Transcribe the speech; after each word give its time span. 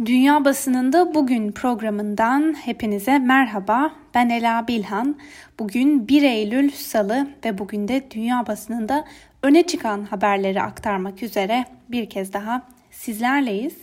Dünya 0.00 0.44
Basınında 0.44 1.14
Bugün 1.14 1.52
programından 1.52 2.54
hepinize 2.54 3.18
merhaba. 3.18 3.92
Ben 4.14 4.28
Ela 4.28 4.68
Bilhan. 4.68 5.16
Bugün 5.58 6.08
1 6.08 6.22
Eylül 6.22 6.70
Salı 6.70 7.28
ve 7.44 7.58
bugün 7.58 7.88
de 7.88 8.02
dünya 8.10 8.46
basınında 8.46 9.04
öne 9.42 9.66
çıkan 9.66 10.04
haberleri 10.04 10.62
aktarmak 10.62 11.22
üzere 11.22 11.64
bir 11.88 12.10
kez 12.10 12.32
daha 12.32 12.62
sizlerleyiz. 12.90 13.76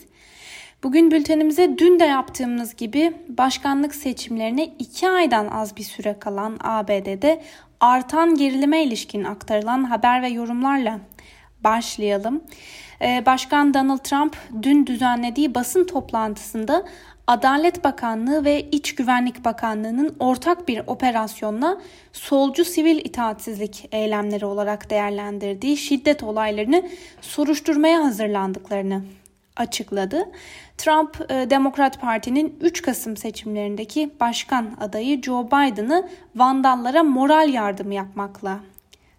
Bugün 0.83 1.11
bültenimize 1.11 1.77
dün 1.77 1.99
de 1.99 2.03
yaptığımız 2.03 2.75
gibi 2.75 3.13
başkanlık 3.29 3.95
seçimlerine 3.95 4.65
2 4.79 5.09
aydan 5.09 5.47
az 5.47 5.77
bir 5.77 5.83
süre 5.83 6.19
kalan 6.19 6.57
ABD'de 6.63 7.41
artan 7.79 8.35
gerilime 8.35 8.83
ilişkin 8.83 9.23
aktarılan 9.23 9.83
haber 9.83 10.21
ve 10.21 10.27
yorumlarla 10.27 10.99
başlayalım. 11.63 12.41
Ee, 13.01 13.23
Başkan 13.25 13.73
Donald 13.73 13.97
Trump 13.97 14.37
dün 14.61 14.85
düzenlediği 14.87 15.55
basın 15.55 15.85
toplantısında 15.85 16.85
Adalet 17.27 17.83
Bakanlığı 17.83 18.45
ve 18.45 18.69
İç 18.71 18.95
Güvenlik 18.95 19.45
Bakanlığı'nın 19.45 20.15
ortak 20.19 20.67
bir 20.67 20.81
operasyonla 20.87 21.81
solcu 22.13 22.65
sivil 22.65 22.97
itaatsizlik 22.97 23.89
eylemleri 23.91 24.45
olarak 24.45 24.89
değerlendirdiği 24.89 25.77
şiddet 25.77 26.23
olaylarını 26.23 26.83
soruşturmaya 27.21 28.03
hazırlandıklarını 28.03 29.03
açıkladı. 29.55 30.31
Trump, 30.77 31.31
e, 31.31 31.49
Demokrat 31.49 32.01
Parti'nin 32.01 32.57
3 32.61 32.81
Kasım 32.81 33.17
seçimlerindeki 33.17 34.09
başkan 34.19 34.77
adayı 34.81 35.21
Joe 35.21 35.47
Biden'ı 35.47 36.09
vandallara 36.35 37.03
moral 37.03 37.53
yardım 37.53 37.91
yapmakla 37.91 38.59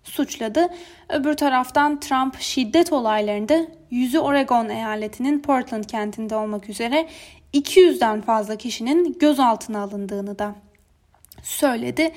suçladı. 0.05 0.69
Öbür 1.09 1.35
taraftan 1.35 2.01
Trump 2.01 2.41
şiddet 2.41 2.93
olaylarında 2.93 3.67
yüzü 3.91 4.19
Oregon 4.19 4.69
eyaletinin 4.69 5.41
Portland 5.41 5.85
kentinde 5.85 6.37
olmak 6.37 6.69
üzere 6.69 7.09
200'den 7.55 8.21
fazla 8.21 8.57
kişinin 8.57 9.19
gözaltına 9.19 9.81
alındığını 9.81 10.39
da 10.39 10.55
söyledi. 11.43 12.13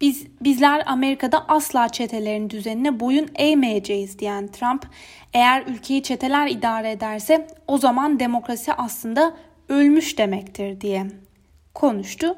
Biz 0.00 0.26
bizler 0.40 0.82
Amerika'da 0.86 1.48
asla 1.48 1.88
çetelerin 1.88 2.50
düzenine 2.50 3.00
boyun 3.00 3.28
eğmeyeceğiz 3.34 4.18
diyen 4.18 4.46
Trump, 4.46 4.86
eğer 5.34 5.62
ülkeyi 5.66 6.02
çeteler 6.02 6.48
idare 6.48 6.90
ederse 6.90 7.46
o 7.66 7.78
zaman 7.78 8.20
demokrasi 8.20 8.72
aslında 8.72 9.36
ölmüş 9.68 10.18
demektir 10.18 10.80
diye 10.80 11.06
konuştu. 11.74 12.36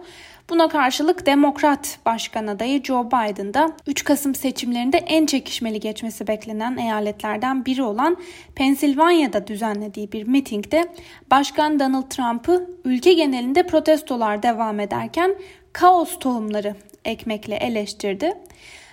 Buna 0.51 0.69
karşılık 0.69 1.27
Demokrat 1.27 1.99
Başkan 2.07 2.47
adayı 2.47 2.83
Joe 2.83 3.07
Biden 3.07 3.55
da 3.55 3.73
3 3.87 4.05
Kasım 4.05 4.35
seçimlerinde 4.35 4.97
en 4.97 5.27
çekişmeli 5.27 5.81
geçmesi 5.81 6.27
beklenen 6.27 6.77
eyaletlerden 6.77 7.65
biri 7.65 7.83
olan 7.83 8.17
Pensilvanya'da 8.55 9.47
düzenlediği 9.47 10.13
bir 10.13 10.29
mitingde 10.29 10.95
Başkan 11.31 11.81
Donald 11.81 12.09
Trump'ı 12.11 12.71
ülke 12.85 13.13
genelinde 13.13 13.67
protestolar 13.67 14.43
devam 14.43 14.81
ederken 14.81 15.35
kaos 15.73 16.19
tohumları 16.19 16.75
ekmekle 17.05 17.55
eleştirdi. 17.55 18.33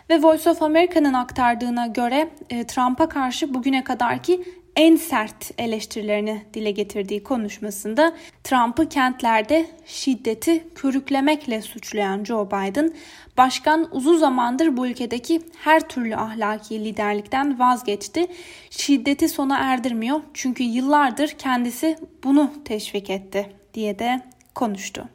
Ve 0.09 0.21
Voice 0.21 0.49
of 0.49 0.61
America'nın 0.61 1.13
aktardığına 1.13 1.87
göre 1.87 2.29
e, 2.49 2.63
Trump'a 2.63 3.09
karşı 3.09 3.53
bugüne 3.53 3.83
kadarki 3.83 4.43
en 4.77 4.95
sert 4.95 5.51
eleştirilerini 5.57 6.41
dile 6.53 6.71
getirdiği 6.71 7.23
konuşmasında 7.23 8.13
Trump'ı 8.43 8.89
kentlerde 8.89 9.65
şiddeti 9.85 10.67
körüklemekle 10.75 11.61
suçlayan 11.61 12.23
Joe 12.23 12.47
Biden, 12.47 12.93
başkan 13.37 13.87
uzun 13.91 14.17
zamandır 14.17 14.77
bu 14.77 14.87
ülkedeki 14.87 15.41
her 15.63 15.89
türlü 15.89 16.15
ahlaki 16.15 16.85
liderlikten 16.85 17.59
vazgeçti. 17.59 18.27
Şiddeti 18.69 19.29
sona 19.29 19.57
erdirmiyor 19.57 20.21
çünkü 20.33 20.63
yıllardır 20.63 21.27
kendisi 21.27 21.97
bunu 22.23 22.51
teşvik 22.65 23.09
etti 23.09 23.49
diye 23.73 23.99
de 23.99 24.21
konuştu. 24.55 25.09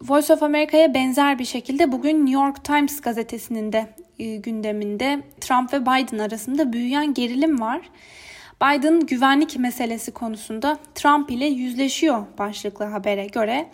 Voice 0.00 0.32
of 0.32 0.42
America'ya 0.42 0.94
benzer 0.94 1.38
bir 1.38 1.44
şekilde 1.44 1.92
bugün 1.92 2.26
New 2.26 2.42
York 2.42 2.64
Times 2.64 3.00
gazetesinin 3.00 3.72
de 3.72 3.94
e, 4.18 4.36
gündeminde 4.36 5.22
Trump 5.40 5.72
ve 5.72 5.82
Biden 5.82 6.18
arasında 6.18 6.72
büyüyen 6.72 7.14
gerilim 7.14 7.60
var. 7.60 7.80
Biden 8.62 9.00
güvenlik 9.00 9.58
meselesi 9.58 10.12
konusunda 10.12 10.78
Trump 10.94 11.30
ile 11.30 11.46
yüzleşiyor 11.46 12.24
başlıklı 12.38 12.84
habere 12.84 13.26
göre. 13.26 13.70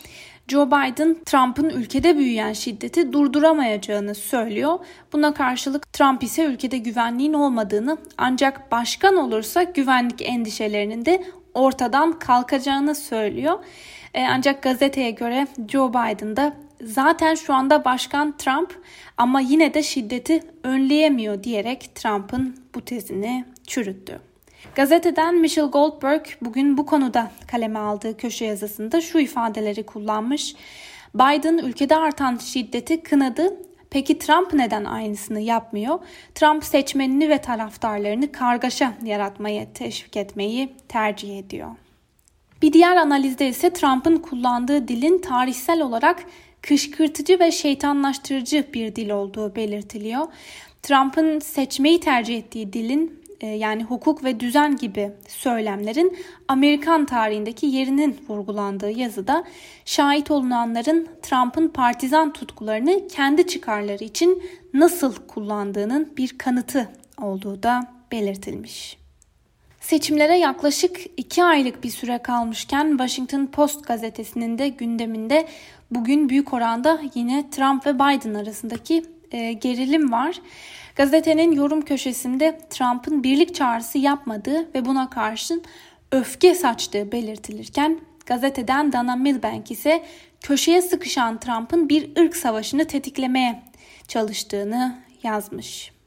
Joe 0.49 0.67
Biden 0.67 1.17
Trump'ın 1.27 1.71
ülkede 1.71 2.19
büyüyen 2.19 2.53
şiddeti 2.53 3.13
durduramayacağını 3.13 4.15
söylüyor. 4.15 4.79
Buna 5.13 5.35
karşılık 5.35 5.93
Trump 5.93 6.23
ise 6.23 6.45
ülkede 6.45 6.79
güvenliğin 6.79 7.33
olmadığını 7.33 7.99
ancak 8.19 8.73
başkan 8.73 9.17
olursa 9.17 9.63
güvenlik 9.63 10.23
endişelerinin 10.23 11.05
de 11.05 11.25
ortadan 11.55 12.19
kalkacağını 12.19 12.95
söylüyor. 12.95 13.59
E, 14.15 14.27
ancak 14.27 14.63
gazeteye 14.63 15.11
göre 15.11 15.47
Joe 15.69 15.91
Biden 15.91 16.37
da 16.37 16.57
zaten 16.83 17.35
şu 17.35 17.55
anda 17.55 17.85
başkan 17.85 18.37
Trump 18.37 18.83
ama 19.17 19.41
yine 19.41 19.75
de 19.75 19.83
şiddeti 19.83 20.43
önleyemiyor 20.63 21.43
diyerek 21.43 21.95
Trump'ın 21.95 22.57
bu 22.75 22.81
tezini 22.81 23.45
çürüttü. 23.67 24.28
Gazeteden 24.75 25.35
Michelle 25.35 25.69
Goldberg 25.69 26.27
bugün 26.43 26.79
bu 26.79 26.87
konuda 26.87 27.31
kaleme 27.51 27.79
aldığı 27.79 28.17
köşe 28.17 28.45
yazısında 28.45 29.01
şu 29.01 29.19
ifadeleri 29.19 29.87
kullanmış. 29.87 30.55
Biden 31.15 31.59
ülkede 31.59 31.97
artan 31.97 32.37
şiddeti 32.37 33.03
kınadı. 33.03 33.57
Peki 33.91 34.19
Trump 34.19 34.53
neden 34.53 34.85
aynısını 34.85 35.41
yapmıyor? 35.41 35.99
Trump 36.35 36.65
seçmenini 36.65 37.29
ve 37.29 37.41
taraftarlarını 37.41 38.33
kargaşa 38.33 38.93
yaratmayı 39.05 39.73
teşvik 39.75 40.17
etmeyi 40.17 40.75
tercih 40.89 41.39
ediyor. 41.39 41.71
Bir 42.63 42.73
diğer 42.73 42.97
analizde 42.97 43.49
ise 43.49 43.73
Trump'ın 43.73 44.17
kullandığı 44.17 44.89
dilin 44.89 45.19
tarihsel 45.19 45.83
olarak 45.83 46.25
kışkırtıcı 46.63 47.39
ve 47.39 47.53
şeytanlaştırıcı 47.53 48.67
bir 48.75 48.97
dil 48.97 49.11
olduğu 49.11 49.57
belirtiliyor. 49.57 50.27
Trump'ın 50.83 51.39
seçmeyi 51.39 52.01
tercih 52.01 52.39
ettiği 52.39 52.73
dilin 52.73 53.18
yani 53.47 53.85
hukuk 53.85 54.25
ve 54.25 54.41
düzen 54.41 54.77
gibi 54.77 55.13
söylemlerin 55.29 56.19
Amerikan 56.49 57.07
tarihindeki 57.07 57.67
yerinin 57.67 58.17
vurgulandığı 58.29 58.91
yazıda 58.91 59.45
şahit 59.85 60.31
olunanların 60.31 61.09
Trump'ın 61.23 61.69
partizan 61.69 62.33
tutkularını 62.33 63.09
kendi 63.09 63.47
çıkarları 63.47 64.05
için 64.05 64.43
nasıl 64.75 65.15
kullandığının 65.15 66.13
bir 66.17 66.39
kanıtı 66.39 66.89
olduğu 67.23 67.63
da 67.63 67.87
belirtilmiş. 68.13 68.99
Seçimlere 69.81 70.39
yaklaşık 70.39 71.01
iki 71.17 71.45
aylık 71.45 71.85
bir 71.85 71.91
süre 71.91 72.19
kalmışken 72.19 72.89
Washington 72.91 73.47
Post 73.47 73.87
gazetesinin 73.87 74.59
de 74.59 74.69
gündeminde 74.69 75.49
bugün 75.91 76.29
büyük 76.29 76.53
oranda 76.53 77.01
yine 77.15 77.51
Trump 77.51 77.87
ve 77.87 77.95
Biden 77.95 78.35
arasındaki 78.35 79.05
e, 79.33 79.53
gerilim 79.53 80.13
var. 80.13 80.41
Gazetenin 80.97 81.53
yorum 81.53 81.83
köşesinde 81.83 82.59
Trump'ın 82.71 83.23
birlik 83.23 83.55
çağrısı 83.55 83.99
yapmadığı 83.99 84.75
ve 84.75 84.85
buna 84.85 85.11
karşın 85.11 85.63
öfke 86.13 86.55
saçtığı 86.55 87.13
belirtilirken 87.13 88.01
gazeteden 88.27 88.93
Dana 88.93 89.17
Milbank 89.17 89.71
ise 89.71 90.05
köşeye 90.41 90.83
sıkışan 90.83 91.41
Trump'ın 91.41 91.89
bir 91.89 92.17
ırk 92.21 92.37
savaşını 92.37 92.85
tetiklemeye 92.85 93.63
çalıştığını 94.09 94.99
yazmış. 95.23 95.98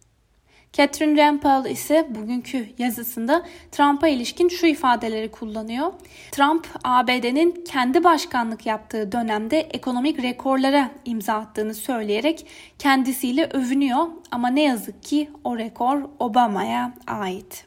Catherine 0.73 1.25
Rampel 1.25 1.71
ise 1.71 2.07
bugünkü 2.09 2.67
yazısında 2.77 3.45
Trump'a 3.71 4.07
ilişkin 4.07 4.49
şu 4.49 4.65
ifadeleri 4.65 5.31
kullanıyor. 5.31 5.93
Trump, 6.31 6.67
ABD'nin 6.83 7.63
kendi 7.67 8.03
başkanlık 8.03 8.65
yaptığı 8.65 9.11
dönemde 9.11 9.59
ekonomik 9.59 10.23
rekorlara 10.23 10.91
imza 11.05 11.33
attığını 11.33 11.73
söyleyerek 11.73 12.47
kendisiyle 12.79 13.45
övünüyor 13.45 14.07
ama 14.31 14.47
ne 14.47 14.63
yazık 14.63 15.03
ki 15.03 15.29
o 15.43 15.57
rekor 15.57 16.01
Obama'ya 16.19 16.93
ait. 17.07 17.65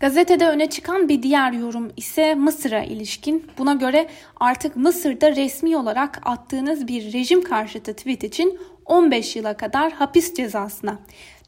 Gazetede 0.00 0.48
öne 0.48 0.70
çıkan 0.70 1.08
bir 1.08 1.22
diğer 1.22 1.52
yorum 1.52 1.92
ise 1.96 2.34
Mısır'a 2.34 2.82
ilişkin. 2.82 3.46
Buna 3.58 3.74
göre 3.74 4.08
artık 4.40 4.76
Mısır'da 4.76 5.36
resmi 5.36 5.76
olarak 5.76 6.20
attığınız 6.24 6.88
bir 6.88 7.12
rejim 7.12 7.42
karşıtı 7.44 7.94
tweet 7.94 8.24
için 8.24 8.58
15 8.86 9.36
yıla 9.36 9.56
kadar 9.56 9.92
hapis 9.92 10.34
cezasına 10.34 10.98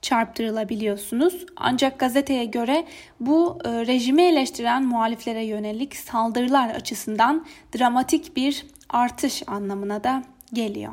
çarptırılabiliyorsunuz. 0.02 1.46
Ancak 1.56 1.98
gazeteye 1.98 2.44
göre 2.44 2.84
bu 3.20 3.58
e, 3.64 3.68
rejimi 3.68 4.22
eleştiren 4.22 4.84
muhaliflere 4.84 5.44
yönelik 5.44 5.96
saldırılar 5.96 6.68
açısından 6.68 7.46
dramatik 7.78 8.36
bir 8.36 8.66
artış 8.88 9.42
anlamına 9.46 10.04
da 10.04 10.22
geliyor. 10.52 10.92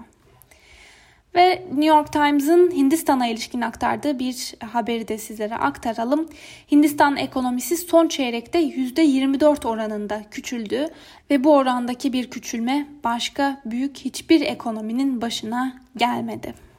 Ve 1.35 1.65
New 1.69 1.85
York 1.85 2.13
Times'ın 2.13 2.71
Hindistan'a 2.71 3.27
ilişkin 3.27 3.61
aktardığı 3.61 4.19
bir 4.19 4.53
haberi 4.59 5.07
de 5.07 5.17
sizlere 5.17 5.55
aktaralım. 5.55 6.29
Hindistan 6.71 7.17
ekonomisi 7.17 7.77
son 7.77 8.07
çeyrekte 8.07 8.59
%24 8.59 9.67
oranında 9.67 10.23
küçüldü 10.31 10.87
ve 11.29 11.43
bu 11.43 11.53
orandaki 11.55 12.13
bir 12.13 12.29
küçülme 12.29 12.87
başka 13.03 13.61
büyük 13.65 13.97
hiçbir 13.97 14.41
ekonominin 14.41 15.21
başına 15.21 15.73
gelmedi. 15.97 16.72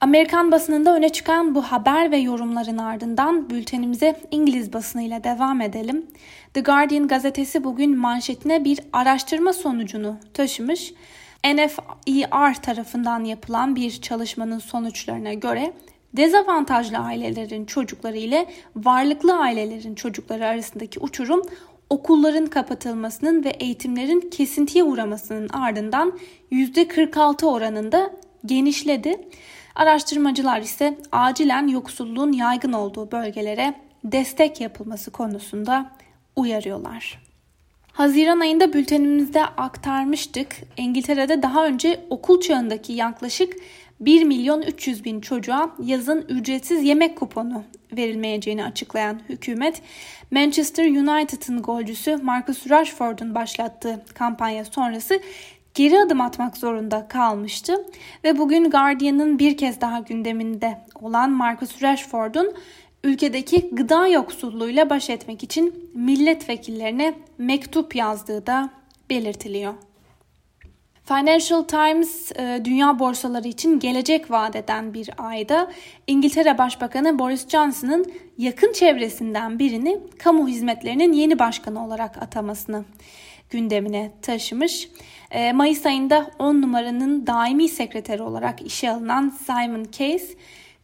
Amerikan 0.00 0.52
basınında 0.52 0.96
öne 0.96 1.08
çıkan 1.08 1.54
bu 1.54 1.62
haber 1.62 2.10
ve 2.10 2.16
yorumların 2.16 2.78
ardından 2.78 3.50
bültenimize 3.50 4.20
İngiliz 4.30 4.72
basınıyla 4.72 5.24
devam 5.24 5.60
edelim. 5.60 6.06
The 6.54 6.60
Guardian 6.60 7.08
gazetesi 7.08 7.64
bugün 7.64 7.98
manşetine 7.98 8.64
bir 8.64 8.80
araştırma 8.92 9.52
sonucunu 9.52 10.16
taşımış. 10.34 10.92
NFER 11.44 12.62
tarafından 12.62 13.24
yapılan 13.24 13.76
bir 13.76 13.90
çalışmanın 13.90 14.58
sonuçlarına 14.58 15.34
göre 15.34 15.72
dezavantajlı 16.16 16.98
ailelerin 16.98 17.64
çocukları 17.64 18.16
ile 18.16 18.46
varlıklı 18.76 19.38
ailelerin 19.38 19.94
çocukları 19.94 20.46
arasındaki 20.46 21.00
uçurum 21.00 21.42
okulların 21.90 22.46
kapatılmasının 22.46 23.44
ve 23.44 23.48
eğitimlerin 23.48 24.30
kesintiye 24.30 24.84
uğramasının 24.84 25.48
ardından 25.48 26.18
%46 26.52 27.46
oranında 27.46 28.10
genişledi. 28.46 29.20
Araştırmacılar 29.76 30.60
ise 30.60 30.98
acilen 31.12 31.68
yoksulluğun 31.68 32.32
yaygın 32.32 32.72
olduğu 32.72 33.12
bölgelere 33.12 33.74
destek 34.04 34.60
yapılması 34.60 35.10
konusunda 35.10 35.90
uyarıyorlar. 36.36 37.22
Haziran 37.92 38.40
ayında 38.40 38.72
bültenimizde 38.72 39.44
aktarmıştık. 39.44 40.56
İngiltere'de 40.76 41.42
daha 41.42 41.66
önce 41.66 42.00
okul 42.10 42.40
çağındaki 42.40 42.92
yaklaşık 42.92 43.56
1 44.00 44.24
milyon 44.24 44.62
300 44.62 45.04
bin 45.04 45.20
çocuğa 45.20 45.70
yazın 45.82 46.26
ücretsiz 46.28 46.82
yemek 46.84 47.18
kuponu 47.18 47.64
verilmeyeceğini 47.92 48.64
açıklayan 48.64 49.20
hükümet, 49.28 49.82
Manchester 50.30 50.84
United'ın 50.84 51.62
golcüsü 51.62 52.16
Marcus 52.16 52.70
Rashford'un 52.70 53.34
başlattığı 53.34 54.04
kampanya 54.14 54.64
sonrası 54.64 55.20
geri 55.76 56.00
adım 56.00 56.20
atmak 56.20 56.56
zorunda 56.56 57.08
kalmıştı 57.08 57.84
ve 58.24 58.38
bugün 58.38 58.70
Guardian'ın 58.70 59.38
bir 59.38 59.56
kez 59.56 59.80
daha 59.80 59.98
gündeminde 59.98 60.78
olan 61.02 61.30
Marcus 61.30 61.82
Rashford'un 61.82 62.54
ülkedeki 63.04 63.70
gıda 63.72 64.06
yoksulluğuyla 64.06 64.90
baş 64.90 65.10
etmek 65.10 65.42
için 65.42 65.90
milletvekillerine 65.94 67.14
mektup 67.38 67.96
yazdığı 67.96 68.46
da 68.46 68.70
belirtiliyor. 69.10 69.74
Financial 71.04 71.62
Times 71.62 72.32
e, 72.32 72.60
dünya 72.64 72.98
borsaları 72.98 73.48
için 73.48 73.78
gelecek 73.78 74.30
vaat 74.30 74.56
eden 74.56 74.94
bir 74.94 75.10
ayda 75.18 75.70
İngiltere 76.06 76.58
Başbakanı 76.58 77.18
Boris 77.18 77.48
Johnson'ın 77.48 78.12
yakın 78.38 78.72
çevresinden 78.72 79.58
birini 79.58 79.98
kamu 80.18 80.48
hizmetlerinin 80.48 81.12
yeni 81.12 81.38
başkanı 81.38 81.86
olarak 81.86 82.22
atamasını 82.22 82.84
gündemine 83.50 84.12
taşımış. 84.22 84.88
E, 85.30 85.52
Mayıs 85.52 85.86
ayında 85.86 86.30
10 86.38 86.62
numaranın 86.62 87.26
daimi 87.26 87.68
sekreteri 87.68 88.22
olarak 88.22 88.62
işe 88.62 88.90
alınan 88.90 89.32
Simon 89.46 89.84
Case, 89.84 90.26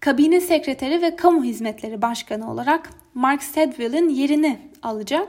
kabine 0.00 0.40
sekreteri 0.40 1.02
ve 1.02 1.16
kamu 1.16 1.44
hizmetleri 1.44 2.02
başkanı 2.02 2.52
olarak 2.52 2.90
Mark 3.14 3.42
Stedwell'in 3.42 4.08
yerini 4.08 4.58
alacak. 4.82 5.28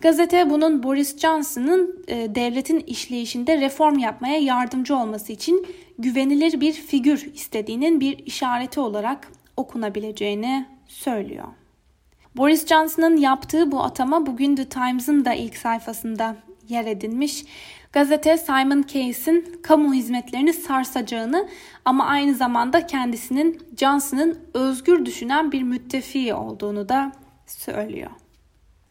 Gazete 0.00 0.50
bunun 0.50 0.82
Boris 0.82 1.18
Johnson'ın 1.18 2.04
e, 2.08 2.34
devletin 2.34 2.80
işleyişinde 2.80 3.60
reform 3.60 3.98
yapmaya 3.98 4.38
yardımcı 4.38 4.96
olması 4.96 5.32
için 5.32 5.66
güvenilir 5.98 6.60
bir 6.60 6.72
figür 6.72 7.30
istediğinin 7.34 8.00
bir 8.00 8.18
işareti 8.18 8.80
olarak 8.80 9.28
okunabileceğini 9.56 10.66
söylüyor. 10.88 11.48
Boris 12.36 12.66
Johnson'ın 12.66 13.16
yaptığı 13.16 13.72
bu 13.72 13.82
atama 13.82 14.26
bugün 14.26 14.56
The 14.56 14.68
Times'ın 14.68 15.24
da 15.24 15.34
ilk 15.34 15.56
sayfasında 15.56 16.36
yer 16.68 16.86
edinmiş. 16.86 17.44
Gazete 17.92 18.36
Simon 18.38 18.82
Case'in 18.82 19.58
kamu 19.62 19.94
hizmetlerini 19.94 20.52
sarsacağını 20.52 21.48
ama 21.84 22.06
aynı 22.06 22.34
zamanda 22.34 22.86
kendisinin 22.86 23.62
Johnson'ın 23.76 24.38
özgür 24.54 25.06
düşünen 25.06 25.52
bir 25.52 25.62
müttefiği 25.62 26.34
olduğunu 26.34 26.88
da 26.88 27.12
söylüyor. 27.46 28.10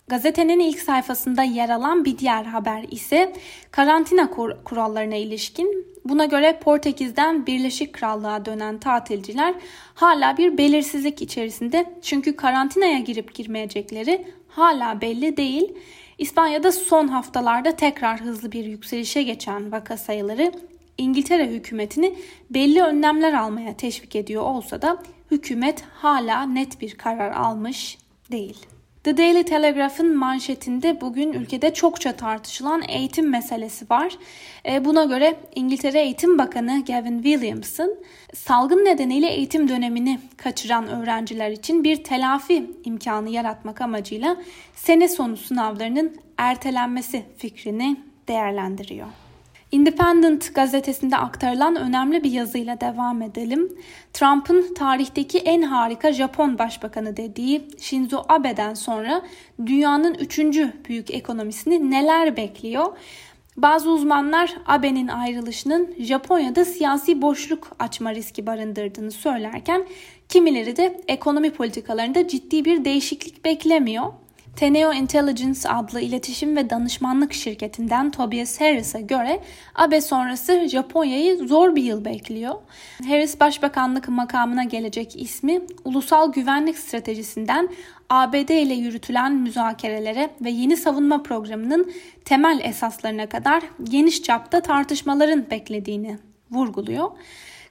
Gazetenin 0.07 0.59
ilk 0.59 0.79
sayfasında 0.79 1.43
yer 1.43 1.69
alan 1.69 2.05
bir 2.05 2.17
diğer 2.17 2.45
haber 2.45 2.85
ise 2.91 3.33
karantina 3.71 4.29
kur- 4.29 4.63
kurallarına 4.63 5.15
ilişkin. 5.15 5.85
Buna 6.05 6.25
göre 6.25 6.59
Portekiz'den 6.63 7.45
Birleşik 7.45 7.93
Krallığa 7.93 8.45
dönen 8.45 8.77
tatilciler 8.79 9.55
hala 9.95 10.37
bir 10.37 10.57
belirsizlik 10.57 11.21
içerisinde 11.21 11.93
çünkü 12.01 12.35
karantinaya 12.35 12.99
girip 12.99 13.35
girmeyecekleri 13.35 14.27
hala 14.47 15.01
belli 15.01 15.37
değil. 15.37 15.73
İspanya'da 16.17 16.71
son 16.71 17.07
haftalarda 17.07 17.75
tekrar 17.75 18.21
hızlı 18.21 18.51
bir 18.51 18.65
yükselişe 18.65 19.23
geçen 19.23 19.71
vaka 19.71 19.97
sayıları 19.97 20.51
İngiltere 20.97 21.47
hükümetini 21.49 22.15
belli 22.49 22.81
önlemler 22.81 23.33
almaya 23.33 23.77
teşvik 23.77 24.15
ediyor 24.15 24.43
olsa 24.43 24.81
da 24.81 25.03
hükümet 25.31 25.83
hala 25.93 26.43
net 26.43 26.81
bir 26.81 26.95
karar 26.97 27.31
almış 27.31 27.97
değil. 28.31 28.65
The 29.05 29.17
Daily 29.17 29.43
Telegraph'ın 29.43 30.17
manşetinde 30.17 31.01
bugün 31.01 31.33
ülkede 31.33 31.73
çokça 31.73 32.11
tartışılan 32.11 32.83
eğitim 32.87 33.29
meselesi 33.29 33.89
var. 33.89 34.17
E, 34.65 34.85
buna 34.85 35.03
göre 35.03 35.35
İngiltere 35.55 36.01
Eğitim 36.01 36.37
Bakanı 36.37 36.83
Gavin 36.87 37.23
Williamson 37.23 37.95
salgın 38.33 38.85
nedeniyle 38.85 39.27
eğitim 39.27 39.69
dönemini 39.69 40.19
kaçıran 40.37 40.87
öğrenciler 40.87 41.51
için 41.51 41.83
bir 41.83 42.03
telafi 42.03 42.71
imkanı 42.85 43.29
yaratmak 43.29 43.81
amacıyla 43.81 44.37
sene 44.75 45.07
sonu 45.07 45.37
sınavlarının 45.37 46.17
ertelenmesi 46.37 47.23
fikrini 47.37 47.97
değerlendiriyor. 48.27 49.24
Independent 49.75 50.55
gazetesinde 50.55 51.17
aktarılan 51.17 51.75
önemli 51.75 52.23
bir 52.23 52.31
yazıyla 52.31 52.81
devam 52.81 53.21
edelim. 53.21 53.77
Trump'ın 54.13 54.73
tarihteki 54.73 55.37
en 55.37 55.61
harika 55.61 56.13
Japon 56.13 56.59
başbakanı 56.59 57.17
dediği 57.17 57.67
Shinzo 57.79 58.23
Abe'den 58.29 58.73
sonra 58.73 59.21
dünyanın 59.65 60.13
üçüncü 60.13 60.73
büyük 60.87 61.13
ekonomisini 61.13 61.91
neler 61.91 62.37
bekliyor? 62.37 62.97
Bazı 63.57 63.89
uzmanlar 63.89 64.55
Abe'nin 64.65 65.07
ayrılışının 65.07 65.95
Japonya'da 65.99 66.65
siyasi 66.65 67.21
boşluk 67.21 67.71
açma 67.79 68.15
riski 68.15 68.45
barındırdığını 68.45 69.11
söylerken 69.11 69.85
kimileri 70.29 70.77
de 70.77 71.01
ekonomi 71.07 71.49
politikalarında 71.49 72.27
ciddi 72.27 72.65
bir 72.65 72.85
değişiklik 72.85 73.45
beklemiyor. 73.45 74.05
Teneo 74.55 74.93
Intelligence 74.93 75.69
adlı 75.69 76.01
iletişim 76.01 76.55
ve 76.57 76.69
danışmanlık 76.69 77.33
şirketinden 77.33 78.11
Tobias 78.11 78.61
Harris'e 78.61 79.01
göre 79.01 79.39
Abe 79.75 80.01
sonrası 80.01 80.67
Japonya'yı 80.67 81.47
zor 81.47 81.75
bir 81.75 81.83
yıl 81.83 82.05
bekliyor. 82.05 82.55
Harris 83.07 83.39
başbakanlık 83.39 84.09
makamına 84.09 84.63
gelecek 84.63 85.21
ismi 85.21 85.61
ulusal 85.85 86.31
güvenlik 86.31 86.77
stratejisinden 86.77 87.69
ABD 88.09 88.49
ile 88.49 88.73
yürütülen 88.73 89.33
müzakerelere 89.33 90.29
ve 90.41 90.49
yeni 90.49 90.77
savunma 90.77 91.23
programının 91.23 91.91
temel 92.25 92.59
esaslarına 92.63 93.29
kadar 93.29 93.63
geniş 93.83 94.23
çapta 94.23 94.61
tartışmaların 94.61 95.49
beklediğini 95.51 96.17
vurguluyor. 96.51 97.11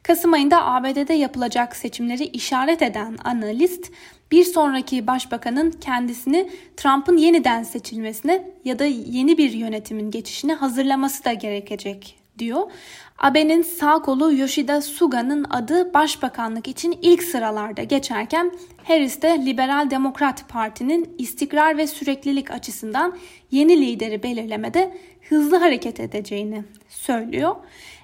Kasım 0.03 0.33
ayında 0.33 0.65
ABD'de 0.65 1.15
yapılacak 1.15 1.77
seçimleri 1.77 2.25
işaret 2.25 2.83
eden 2.83 3.19
analist 3.25 3.93
bir 4.31 4.45
sonraki 4.45 5.07
başbakanın 5.07 5.71
kendisini 5.71 6.51
Trump'ın 6.77 7.17
yeniden 7.17 7.63
seçilmesine 7.63 8.51
ya 8.65 8.79
da 8.79 8.85
yeni 8.85 9.39
bir 9.39 9.53
yönetimin 9.53 10.11
geçişine 10.11 10.55
hazırlaması 10.55 11.25
da 11.25 11.33
gerekecek 11.33 12.24
diyor. 12.39 12.71
Abe'nin 13.19 13.63
sağ 13.63 13.99
kolu 14.03 14.35
Yoshida 14.35 14.81
Suga'nın 14.81 15.47
adı 15.51 15.95
başbakanlık 15.95 16.69
için 16.69 16.99
ilk 17.03 17.23
sıralarda 17.23 17.83
geçerken 17.83 18.53
Harris 18.85 19.23
de 19.23 19.29
Liberal 19.47 19.91
Demokrat 19.91 20.49
Parti'nin 20.49 21.15
istikrar 21.19 21.77
ve 21.77 21.87
süreklilik 21.87 22.51
açısından 22.51 23.17
yeni 23.51 23.81
lideri 23.81 24.23
belirlemede 24.23 24.99
hızlı 25.29 25.57
hareket 25.57 26.01
edeceğini 26.01 26.65
söylüyor. 26.89 27.57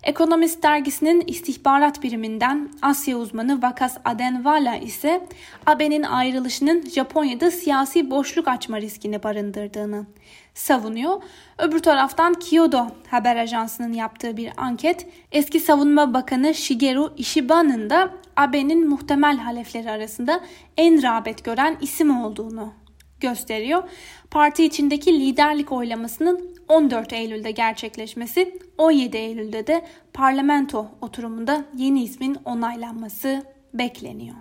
Ekonomist 0.03 0.63
dergisinin 0.63 1.25
istihbarat 1.27 2.03
biriminden 2.03 2.71
Asya 2.83 3.17
uzmanı 3.17 3.63
Vakas 3.63 3.97
Adenvala 4.05 4.77
ise 4.77 5.27
Abe'nin 5.67 6.03
ayrılışının 6.03 6.83
Japonya'da 6.91 7.51
siyasi 7.51 8.11
boşluk 8.11 8.49
açma 8.49 8.81
riskini 8.81 9.23
barındırdığını 9.23 10.07
savunuyor. 10.55 11.23
Öbür 11.59 11.79
taraftan 11.79 12.35
Kyodo 12.35 12.87
haber 13.11 13.37
ajansının 13.37 13.93
yaptığı 13.93 14.37
bir 14.37 14.53
anket 14.57 15.07
eski 15.33 15.61
savunma 15.61 16.15
bakanı 16.15 16.55
Shigeru 16.55 17.15
Ishiba'nın 17.17 17.91
da 17.91 18.11
Abe'nin 18.37 18.89
muhtemel 18.89 19.37
halefleri 19.37 19.91
arasında 19.91 20.41
en 20.77 21.03
rağbet 21.03 21.45
gören 21.45 21.77
isim 21.81 22.25
olduğunu 22.25 22.73
gösteriyor. 23.21 23.83
Parti 24.31 24.65
içindeki 24.65 25.21
liderlik 25.21 25.73
oylamasının 25.73 26.51
14 26.69 27.13
Eylül'de 27.13 27.51
gerçekleşmesi, 27.51 28.59
17 28.79 29.17
Eylül'de 29.17 29.67
de 29.67 29.87
parlamento 30.13 30.87
oturumunda 31.01 31.65
yeni 31.77 32.03
ismin 32.03 32.37
onaylanması 32.45 33.45
bekleniyor. 33.75 34.37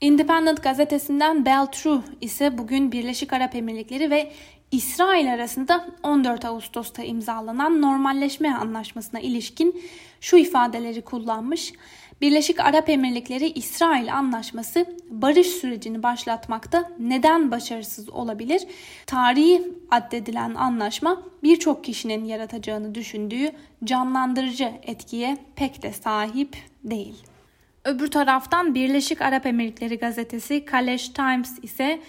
Independent 0.00 0.62
gazetesinden 0.62 1.44
Bell 1.44 1.66
True 1.66 2.00
ise 2.20 2.58
bugün 2.58 2.92
Birleşik 2.92 3.32
Arap 3.32 3.54
Emirlikleri 3.54 4.10
ve 4.10 4.32
İsrail 4.70 5.32
arasında 5.32 5.86
14 6.02 6.44
Ağustos'ta 6.44 7.02
imzalanan 7.02 7.82
normalleşme 7.82 8.54
anlaşmasına 8.54 9.20
ilişkin 9.20 9.82
şu 10.20 10.36
ifadeleri 10.36 11.02
kullanmış. 11.02 11.72
Birleşik 12.20 12.60
Arap 12.60 12.88
Emirlikleri 12.88 13.50
İsrail 13.50 14.14
anlaşması 14.14 14.96
barış 15.10 15.46
sürecini 15.46 16.02
başlatmakta 16.02 16.90
neden 16.98 17.50
başarısız 17.50 18.08
olabilir? 18.08 18.62
Tarihi 19.06 19.62
addedilen 19.90 20.54
anlaşma 20.54 21.22
birçok 21.42 21.84
kişinin 21.84 22.24
yaratacağını 22.24 22.94
düşündüğü 22.94 23.52
canlandırıcı 23.84 24.72
etkiye 24.82 25.38
pek 25.56 25.82
de 25.82 25.92
sahip 25.92 26.56
değil. 26.84 27.14
Öbür 27.84 28.10
taraftan 28.10 28.74
Birleşik 28.74 29.22
Arap 29.22 29.46
Emirlikleri 29.46 29.98
gazetesi 29.98 30.64
Kaleş 30.64 31.08
Times 31.08 31.58
ise 31.62 32.00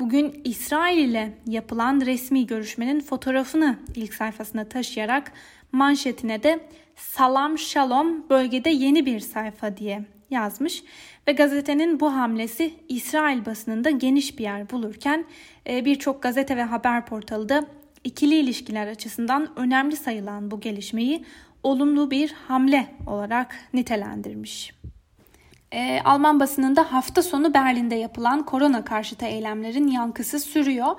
bugün 0.00 0.40
İsrail 0.44 0.98
ile 0.98 1.38
yapılan 1.46 2.00
resmi 2.00 2.46
görüşmenin 2.46 3.00
fotoğrafını 3.00 3.78
ilk 3.94 4.14
sayfasına 4.14 4.64
taşıyarak 4.68 5.32
manşetine 5.72 6.42
de 6.42 6.68
Salam 6.96 7.58
Shalom 7.58 8.28
bölgede 8.30 8.70
yeni 8.70 9.06
bir 9.06 9.20
sayfa 9.20 9.76
diye 9.76 10.04
yazmış 10.30 10.82
ve 11.28 11.32
gazetenin 11.32 12.00
bu 12.00 12.14
hamlesi 12.14 12.74
İsrail 12.88 13.46
basınında 13.46 13.90
geniş 13.90 14.38
bir 14.38 14.44
yer 14.44 14.70
bulurken 14.70 15.24
e, 15.68 15.84
birçok 15.84 16.22
gazete 16.22 16.56
ve 16.56 16.62
haber 16.62 17.06
portalı 17.06 17.48
da 17.48 17.66
ikili 18.04 18.34
ilişkiler 18.34 18.86
açısından 18.86 19.58
önemli 19.58 19.96
sayılan 19.96 20.50
bu 20.50 20.60
gelişmeyi 20.60 21.24
olumlu 21.62 22.10
bir 22.10 22.32
hamle 22.32 22.86
olarak 23.06 23.56
nitelendirmiş. 23.74 24.74
E, 25.72 26.00
Alman 26.04 26.40
basınında 26.40 26.92
hafta 26.92 27.22
sonu 27.22 27.54
Berlin'de 27.54 27.94
yapılan 27.94 28.46
korona 28.46 28.84
karşıtı 28.84 29.26
eylemlerin 29.26 29.88
yankısı 29.88 30.40
sürüyor. 30.40 30.96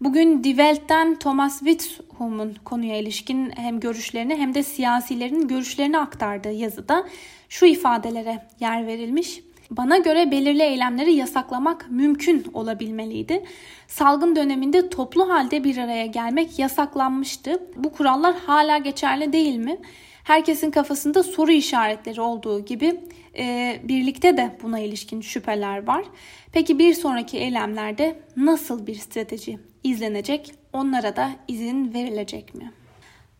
Bugün 0.00 0.44
Die 0.44 0.56
Welt'ten 0.56 1.18
Thomas 1.18 1.58
Witzhum'un 1.58 2.56
konuya 2.64 2.96
ilişkin 2.96 3.52
hem 3.56 3.80
görüşlerini 3.80 4.36
hem 4.36 4.54
de 4.54 4.62
siyasilerin 4.62 5.48
görüşlerini 5.48 5.98
aktardığı 5.98 6.52
yazıda 6.52 7.06
şu 7.48 7.66
ifadelere 7.66 8.46
yer 8.60 8.86
verilmiş. 8.86 9.40
Bana 9.70 9.98
göre 9.98 10.30
belirli 10.30 10.62
eylemleri 10.62 11.12
yasaklamak 11.12 11.86
mümkün 11.90 12.46
olabilmeliydi. 12.54 13.44
Salgın 13.88 14.36
döneminde 14.36 14.88
toplu 14.90 15.28
halde 15.28 15.64
bir 15.64 15.78
araya 15.78 16.06
gelmek 16.06 16.58
yasaklanmıştı. 16.58 17.62
Bu 17.76 17.92
kurallar 17.92 18.36
hala 18.46 18.78
geçerli 18.78 19.32
değil 19.32 19.56
mi? 19.56 19.78
Herkesin 20.26 20.70
kafasında 20.70 21.22
soru 21.22 21.52
işaretleri 21.52 22.20
olduğu 22.20 22.64
gibi 22.64 23.00
e, 23.38 23.76
birlikte 23.84 24.36
de 24.36 24.58
buna 24.62 24.78
ilişkin 24.78 25.20
şüpheler 25.20 25.86
var. 25.86 26.04
Peki 26.52 26.78
bir 26.78 26.94
sonraki 26.94 27.38
eylemlerde 27.38 28.18
nasıl 28.36 28.86
bir 28.86 28.94
strateji 28.94 29.58
izlenecek? 29.84 30.54
Onlara 30.72 31.16
da 31.16 31.30
izin 31.48 31.94
verilecek 31.94 32.54
mi? 32.54 32.72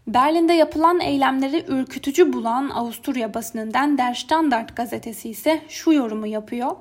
Berlin'de 0.07 0.53
yapılan 0.53 1.01
eylemleri 1.01 1.65
ürkütücü 1.69 2.33
bulan 2.33 2.69
Avusturya 2.69 3.35
basınından 3.35 3.99
Der 3.99 4.15
Standard 4.15 4.69
gazetesi 4.77 5.29
ise 5.29 5.61
şu 5.69 5.93
yorumu 5.93 6.27
yapıyor. 6.27 6.77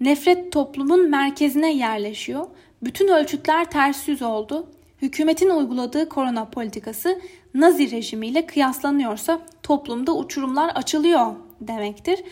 Nefret 0.00 0.52
toplumun 0.52 1.10
merkezine 1.10 1.74
yerleşiyor. 1.74 2.46
Bütün 2.82 3.08
ölçütler 3.08 3.70
ters 3.70 4.08
yüz 4.08 4.22
oldu. 4.22 4.70
Hükümetin 5.02 5.50
uyguladığı 5.50 6.08
korona 6.08 6.44
politikası 6.44 7.20
Nazi 7.54 7.90
rejimiyle 7.90 8.46
kıyaslanıyorsa 8.46 9.40
toplumda 9.62 10.16
uçurumlar 10.16 10.68
açılıyor 10.68 11.34
demektir. 11.60 12.24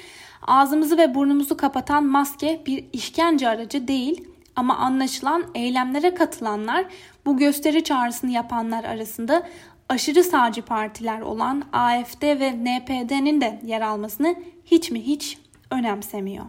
Ağzımızı 0.47 0.99
ve 0.99 1.15
burnumuzu 1.15 1.57
kapatan 1.57 2.05
maske 2.05 2.63
bir 2.67 2.85
işkence 2.93 3.49
aracı 3.49 3.89
değil 3.89 4.25
ama 4.57 4.77
anlaşılan 4.77 5.45
eylemlere 5.55 6.15
katılanlar 6.15 6.85
bu 7.27 7.37
gösteri 7.37 7.85
çağrısını 7.85 8.31
yapanlar 8.31 8.85
arasında 8.85 9.49
aşırı 9.89 10.25
sağcı 10.25 10.63
partiler 10.63 11.21
olan 11.21 11.63
AFD 11.73 12.23
ve 12.23 12.53
NPD'nin 12.53 13.41
de 13.41 13.61
yer 13.67 13.81
almasını 13.81 14.35
hiç 14.65 14.91
mi 14.91 15.01
hiç 15.01 15.39
önemsemiyor. 15.71 16.45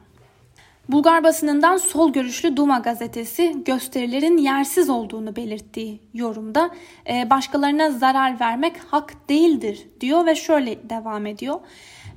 Bulgar 0.90 1.24
basınından 1.24 1.78
sol 1.78 2.14
görüşlü 2.14 2.58
Duma 2.58 2.80
gazetesi 2.80 3.64
gösterilerin 3.66 4.38
yersiz 4.38 4.90
olduğunu 4.90 5.36
belirttiği 5.36 6.00
yorumda 6.14 6.70
e, 7.10 7.30
başkalarına 7.30 7.92
zarar 7.92 8.40
vermek 8.40 8.78
hak 8.78 9.30
değildir 9.30 9.88
diyor 10.02 10.26
ve 10.26 10.36
şöyle 10.36 10.90
devam 10.90 11.26
ediyor. 11.26 11.60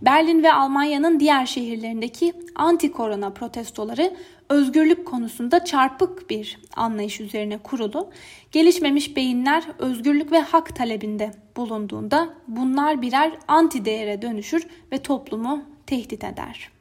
Berlin 0.03 0.43
ve 0.43 0.53
Almanya'nın 0.53 1.21
diğer 1.21 1.47
şehirlerindeki 1.47 2.33
anti 2.55 2.93
korona 2.93 3.31
protestoları 3.31 4.17
özgürlük 4.49 5.07
konusunda 5.07 5.65
çarpık 5.65 6.31
bir 6.31 6.59
anlayış 6.77 7.21
üzerine 7.21 7.59
kurulu. 7.59 8.11
Gelişmemiş 8.53 9.17
beyinler 9.17 9.65
özgürlük 9.79 10.33
ve 10.33 10.41
hak 10.41 10.77
talebinde 10.77 11.31
bulunduğunda 11.57 12.29
bunlar 12.49 13.03
birer 13.03 13.33
anti 13.49 13.85
değere 13.85 14.23
dönüşür 14.23 14.67
ve 14.93 14.99
toplumu 14.99 15.63
tehdit 15.87 16.25
eder. 16.25 16.76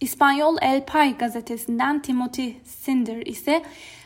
İspanyol 0.00 0.56
El 0.60 0.84
Pay 0.86 1.16
gazetesinden 1.16 2.02
Timothy 2.02 2.54
Sinder 2.64 3.26
ise 3.26 3.62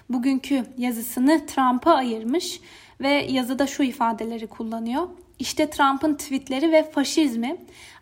bugünkü 0.09 0.65
yazısını 0.79 1.47
Trump'a 1.47 1.95
ayırmış 1.95 2.61
ve 3.01 3.09
yazıda 3.09 3.67
şu 3.67 3.83
ifadeleri 3.83 4.47
kullanıyor. 4.47 5.09
İşte 5.39 5.71
Trump'ın 5.71 6.15
tweetleri 6.15 6.73
ve 6.73 6.91
faşizmi 6.91 7.57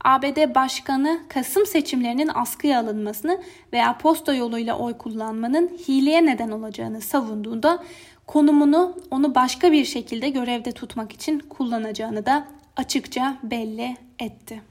ABD 0.05 0.55
Başkanı 0.55 1.21
Kasım 1.29 1.67
seçimlerinin 1.67 2.31
askıya 2.35 2.81
alınmasını 2.81 3.43
veya 3.73 3.99
posta 3.99 4.35
yoluyla 4.35 4.79
oy 4.79 4.99
kullanmanın 4.99 5.69
hileye 5.89 6.27
neden 6.27 6.51
olacağını 6.51 7.01
savunduğunda 7.01 7.85
konumunu 8.27 8.97
onu 9.11 9.35
başka 9.35 9.73
bir 9.73 9.85
şekilde 9.85 10.29
görevde 10.29 10.73
tutmak 10.73 11.13
için 11.13 11.39
kullanacağını 11.39 12.27
da 12.27 12.49
açıkça 12.77 13.37
belli 13.43 13.97
etti. 14.19 14.63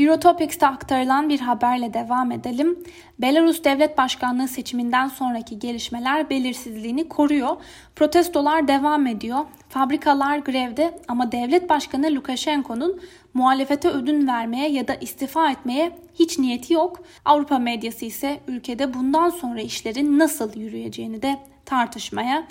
Eurotopics'te 0.00 0.66
aktarılan 0.66 1.28
bir 1.28 1.40
haberle 1.40 1.94
devam 1.94 2.32
edelim. 2.32 2.78
Belarus 3.18 3.64
Devlet 3.64 3.98
Başkanlığı 3.98 4.48
seçiminden 4.48 5.08
sonraki 5.08 5.58
gelişmeler 5.58 6.30
belirsizliğini 6.30 7.08
koruyor. 7.08 7.56
Protestolar 7.96 8.68
devam 8.68 9.06
ediyor. 9.06 9.38
Fabrikalar 9.68 10.38
grevde 10.38 10.98
ama 11.08 11.32
devlet 11.32 11.68
başkanı 11.68 12.14
Lukashenko'nun 12.14 13.00
muhalefete 13.34 13.88
ödün 13.88 14.26
vermeye 14.26 14.70
ya 14.70 14.88
da 14.88 14.94
istifa 14.94 15.50
etmeye 15.50 15.98
hiç 16.18 16.38
niyeti 16.38 16.72
yok. 16.72 17.02
Avrupa 17.24 17.58
medyası 17.58 18.04
ise 18.04 18.40
ülkede 18.48 18.94
bundan 18.94 19.30
sonra 19.30 19.60
işlerin 19.60 20.18
nasıl 20.18 20.60
yürüyeceğini 20.60 21.22
de 21.22 21.38
tartışmaya 21.64 22.46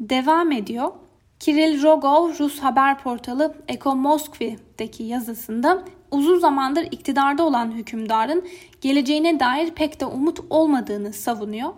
devam 0.00 0.52
ediyor. 0.52 0.92
Kiril 1.40 1.82
Rogov 1.82 2.28
Rus 2.38 2.58
haber 2.58 2.98
portalı 2.98 3.54
Eko 3.68 3.96
Moskvi'deki 3.96 5.02
yazısında 5.02 5.84
uzun 6.12 6.38
zamandır 6.38 6.88
iktidarda 6.90 7.42
olan 7.42 7.72
hükümdarın 7.72 8.44
geleceğine 8.80 9.40
dair 9.40 9.70
pek 9.70 10.00
de 10.00 10.06
umut 10.06 10.38
olmadığını 10.50 11.12
savunuyor. 11.12 11.72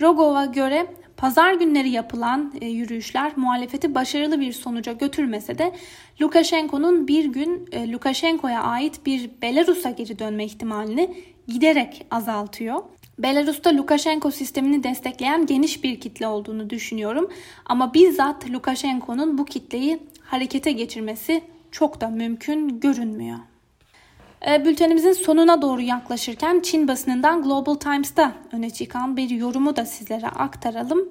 Rogov'a 0.00 0.44
göre 0.44 0.86
pazar 1.16 1.54
günleri 1.54 1.90
yapılan 1.90 2.52
e, 2.60 2.66
yürüyüşler 2.66 3.32
muhalefeti 3.36 3.94
başarılı 3.94 4.40
bir 4.40 4.52
sonuca 4.52 4.92
götürmese 4.92 5.58
de 5.58 5.72
Lukashenko'nun 6.20 7.08
bir 7.08 7.24
gün 7.24 7.68
e, 7.72 7.92
Lukashenko'ya 7.92 8.62
ait 8.62 9.06
bir 9.06 9.30
Belarus'a 9.42 9.90
geri 9.90 10.18
dönme 10.18 10.44
ihtimalini 10.44 11.14
giderek 11.48 12.06
azaltıyor. 12.10 12.82
Belarus'ta 13.18 13.76
Lukashenko 13.76 14.30
sistemini 14.30 14.82
destekleyen 14.82 15.46
geniş 15.46 15.84
bir 15.84 16.00
kitle 16.00 16.26
olduğunu 16.26 16.70
düşünüyorum 16.70 17.30
ama 17.66 17.94
bizzat 17.94 18.50
Lukashenko'nun 18.50 19.38
bu 19.38 19.44
kitleyi 19.44 20.02
harekete 20.22 20.72
geçirmesi 20.72 21.42
çok 21.70 22.00
da 22.00 22.08
mümkün 22.08 22.80
görünmüyor. 22.80 23.38
E, 24.46 24.64
bültenimizin 24.64 25.12
sonuna 25.12 25.62
doğru 25.62 25.80
yaklaşırken 25.80 26.60
Çin 26.60 26.88
basınından 26.88 27.42
Global 27.42 27.74
Times'ta 27.74 28.32
öne 28.52 28.70
çıkan 28.70 29.16
bir 29.16 29.30
yorumu 29.30 29.76
da 29.76 29.84
sizlere 29.84 30.26
aktaralım. 30.26 31.08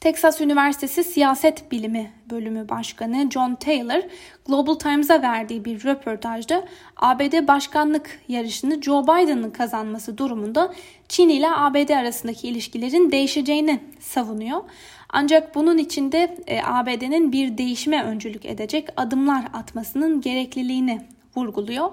Texas 0.00 0.40
Üniversitesi 0.40 1.04
Siyaset 1.04 1.72
Bilimi 1.72 2.10
Bölümü 2.30 2.68
Başkanı 2.68 3.30
John 3.30 3.54
Taylor, 3.54 4.02
Global 4.46 4.74
Times'a 4.74 5.22
verdiği 5.22 5.64
bir 5.64 5.84
röportajda 5.84 6.64
ABD 6.96 7.48
başkanlık 7.48 8.20
yarışını 8.28 8.82
Joe 8.82 9.02
Biden'ın 9.02 9.50
kazanması 9.50 10.18
durumunda 10.18 10.74
Çin 11.08 11.28
ile 11.28 11.50
ABD 11.50 11.88
arasındaki 11.88 12.48
ilişkilerin 12.48 13.12
değişeceğini 13.12 13.80
savunuyor. 14.00 14.60
Ancak 15.08 15.54
bunun 15.54 15.78
içinde 15.78 16.36
e, 16.46 16.62
ABD'nin 16.62 17.32
bir 17.32 17.58
değişime 17.58 18.04
öncülük 18.04 18.44
edecek 18.44 18.88
adımlar 18.96 19.44
atmasının 19.52 20.20
gerekliliğini 20.20 21.00
vurguluyor. 21.36 21.90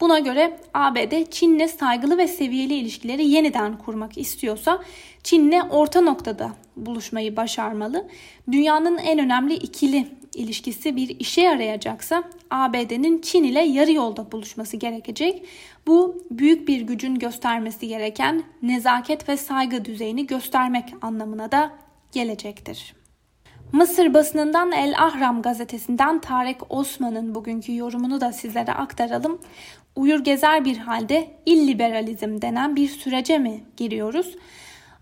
Buna 0.00 0.18
göre 0.18 0.58
ABD 0.74 1.30
Çin'le 1.30 1.66
saygılı 1.66 2.18
ve 2.18 2.28
seviyeli 2.28 2.74
ilişkileri 2.74 3.26
yeniden 3.26 3.78
kurmak 3.78 4.18
istiyorsa 4.18 4.82
Çin'le 5.22 5.60
orta 5.70 6.00
noktada 6.00 6.50
buluşmayı 6.76 7.36
başarmalı. 7.36 8.08
Dünyanın 8.52 8.98
en 8.98 9.18
önemli 9.18 9.54
ikili 9.54 10.08
ilişkisi 10.34 10.96
bir 10.96 11.20
işe 11.20 11.40
yarayacaksa 11.40 12.24
ABD'nin 12.50 13.20
Çin 13.20 13.44
ile 13.44 13.60
yarı 13.60 13.92
yolda 13.92 14.32
buluşması 14.32 14.76
gerekecek. 14.76 15.44
Bu 15.86 16.24
büyük 16.30 16.68
bir 16.68 16.80
gücün 16.80 17.18
göstermesi 17.18 17.88
gereken 17.88 18.42
nezaket 18.62 19.28
ve 19.28 19.36
saygı 19.36 19.84
düzeyini 19.84 20.26
göstermek 20.26 20.84
anlamına 21.02 21.52
da 21.52 21.72
gelecektir. 22.12 22.94
Mısır 23.72 24.14
basınından 24.14 24.72
El 24.72 24.94
Ahram 24.98 25.42
gazetesinden 25.42 26.20
Tarek 26.20 26.56
Osman'ın 26.68 27.34
bugünkü 27.34 27.76
yorumunu 27.76 28.20
da 28.20 28.32
sizlere 28.32 28.72
aktaralım. 28.72 29.38
Uyur 30.00 30.24
gezer 30.24 30.64
bir 30.64 30.76
halde 30.76 31.28
illiberalizm 31.46 32.42
denen 32.42 32.76
bir 32.76 32.88
sürece 32.88 33.38
mi 33.38 33.60
giriyoruz? 33.76 34.36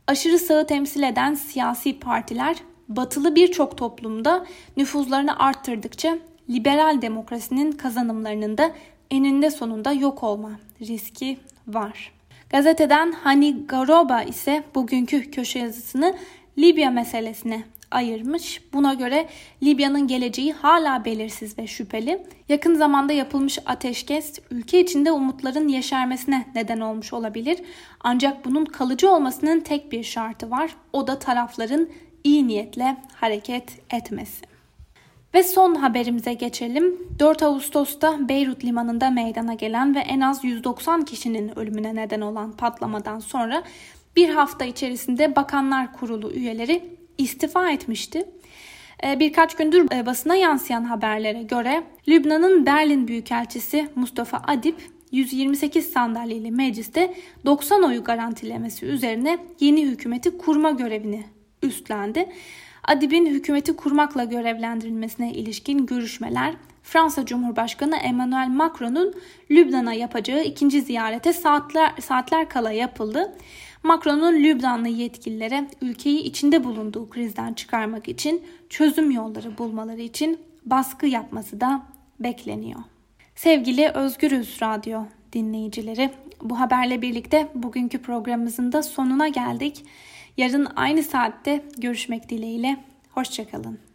Aşırı 0.07 0.39
sağı 0.39 0.67
temsil 0.67 1.03
eden 1.03 1.35
siyasi 1.35 1.99
partiler 1.99 2.57
batılı 2.89 3.35
birçok 3.35 3.77
toplumda 3.77 4.47
nüfuzlarını 4.77 5.39
arttırdıkça 5.39 6.19
liberal 6.51 7.03
demokrasinin 7.03 7.73
kazanımlarının 7.73 8.59
da 8.59 8.71
eninde 9.11 9.51
sonunda 9.51 9.93
yok 9.93 10.23
olma 10.23 10.51
riski 10.81 11.39
var. 11.67 12.13
Gazeteden 12.51 13.13
Hani 13.13 13.67
Garoba 13.67 14.23
ise 14.23 14.65
bugünkü 14.75 15.31
köşe 15.31 15.59
yazısını 15.59 16.15
Libya 16.59 16.91
meselesine 16.91 17.63
ayırmış. 17.91 18.63
Buna 18.73 18.95
göre 18.95 19.29
Libya'nın 19.63 20.07
geleceği 20.07 20.53
hala 20.53 21.05
belirsiz 21.05 21.59
ve 21.59 21.67
şüpheli. 21.67 22.23
Yakın 22.49 22.75
zamanda 22.75 23.13
yapılmış 23.13 23.59
ateşkes 23.67 24.39
ülke 24.51 24.81
içinde 24.81 25.13
umutların 25.13 25.69
yeşermesine 25.69 26.47
neden 26.55 26.81
olmuş 26.81 27.13
olabilir. 27.13 27.59
Ancak 28.01 28.45
bunun 28.45 28.65
kalıcı 28.65 29.11
olmasının 29.11 29.61
tek 29.61 29.93
bir 29.93 30.03
şartı 30.03 30.51
var. 30.51 30.71
O 30.93 31.07
da 31.07 31.19
tarafların 31.19 31.89
iyi 32.25 32.49
niyetle 32.49 32.97
hareket 33.15 33.79
etmesi. 33.91 34.49
Ve 35.35 35.43
son 35.43 35.75
haberimize 35.75 36.35
geçelim. 36.35 36.97
4 37.19 37.43
Ağustos'ta 37.43 38.29
Beyrut 38.29 38.65
limanında 38.65 39.11
meydana 39.11 39.55
gelen 39.55 39.95
ve 39.95 39.99
en 39.99 40.21
az 40.21 40.45
190 40.45 41.05
kişinin 41.05 41.59
ölümüne 41.59 41.95
neden 41.95 42.21
olan 42.21 42.53
patlamadan 42.53 43.21
sonra 43.21 43.63
bir 44.17 44.29
hafta 44.29 44.65
içerisinde 44.65 45.37
Bakanlar 45.37 45.93
Kurulu 45.93 46.33
üyeleri 46.33 46.98
istifa 47.19 47.71
etmişti. 47.71 48.25
Ee, 49.05 49.21
birkaç 49.21 49.57
gündür 49.57 49.93
e, 49.93 50.07
basına 50.07 50.37
yansıyan 50.37 50.85
haberlere 50.85 51.43
göre 51.43 51.83
Lübnan'ın 52.09 52.67
Berlin 52.67 53.09
Büyükelçisi 53.09 53.89
Mustafa 53.95 54.43
Adip 54.47 54.77
128 55.13 55.91
sandalyeli 55.91 56.51
mecliste 56.51 57.15
90 57.45 57.83
oyu 57.83 58.05
garantilemesi 58.05 58.87
üzerine 58.87 59.39
yeni 59.61 59.87
hükümeti 59.87 60.39
kurma 60.39 60.71
görevini 60.71 61.25
üstlendi. 61.63 62.29
Adib'in 62.85 63.27
hükümeti 63.27 63.77
kurmakla 63.77 64.25
görevlendirilmesine 64.25 65.33
ilişkin 65.33 65.87
görüşmeler 65.87 66.55
Fransa 66.83 67.27
Cumhurbaşkanı 67.27 67.97
Emmanuel 67.97 68.49
Macron'un 68.49 69.15
Lübnan'a 69.51 69.93
yapacağı 69.93 70.45
ikinci 70.45 70.83
ziyarete 70.83 71.33
saatler, 71.33 71.93
saatler 72.01 72.49
kala 72.49 72.73
yapıldı. 72.73 73.35
Macron'un 73.83 74.35
Lübnanlı 74.45 74.89
yetkililere 74.89 75.69
ülkeyi 75.81 76.23
içinde 76.23 76.65
bulunduğu 76.65 77.11
krizden 77.11 77.53
çıkarmak 77.55 78.09
için 78.09 78.43
çözüm 78.69 79.11
yolları 79.11 79.59
bulmaları 79.59 80.01
için 80.01 80.41
baskı 80.67 81.07
yapması 81.07 81.61
da 81.61 81.83
bekleniyor. 82.21 82.81
Sevgili 83.35 83.89
Özgürüz 83.89 84.63
Radyo 84.63 85.03
dinleyicileri, 85.33 86.11
bu 86.43 86.61
haberle 86.61 87.03
birlikte 87.03 87.49
bugünkü 87.55 88.03
programımızın 88.03 88.73
da 88.73 88.83
sonuna 88.83 89.29
geldik. 89.29 89.85
Yarın 90.37 90.69
aynı 90.77 91.03
saatte 91.03 91.65
görüşmek 91.79 92.29
dileğiyle. 92.29 92.77
Hoşçakalın. 93.11 93.88